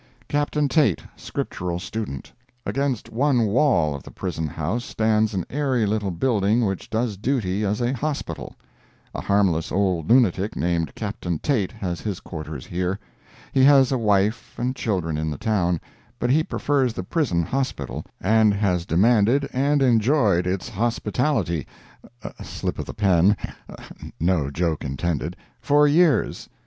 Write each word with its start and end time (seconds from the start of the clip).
CAPTAIN 0.27 0.67
TAIT, 0.67 1.03
SCRIPTURAL 1.15 1.77
STUDENT 1.77 2.33
Against 2.65 3.11
one 3.11 3.41
wall 3.45 3.93
of 3.93 4.01
the 4.01 4.09
prison 4.09 4.47
house 4.47 4.83
stands 4.83 5.35
an 5.35 5.45
airy 5.47 5.85
little 5.85 6.09
building 6.09 6.65
which 6.65 6.89
does 6.89 7.17
duty 7.17 7.63
as 7.63 7.81
a 7.81 7.93
hospital. 7.93 8.55
A 9.13 9.21
harmless 9.21 9.71
old 9.71 10.09
lunatic, 10.09 10.55
named 10.55 10.95
Captain 10.95 11.37
Tait, 11.37 11.71
has 11.71 12.01
his 12.01 12.19
quarters 12.19 12.65
here. 12.65 12.97
He 13.51 13.63
has 13.65 13.91
a 13.91 13.97
wife 13.99 14.55
and 14.57 14.75
children 14.75 15.19
in 15.19 15.29
the 15.29 15.37
town, 15.37 15.79
but 16.17 16.31
he 16.31 16.41
prefers 16.41 16.93
the 16.93 17.03
prison 17.03 17.43
hospital, 17.43 18.03
and 18.19 18.55
has 18.55 18.87
demanded 18.87 19.47
and 19.53 19.83
enjoyed 19.83 20.47
its 20.47 20.67
hospitality 20.67 21.67
(slip 22.41 22.79
of 22.79 22.85
the 22.87 22.95
pen—no 22.95 24.49
joke 24.49 24.83
intended) 24.83 25.35
for 25.59 25.87
years. 25.87 26.49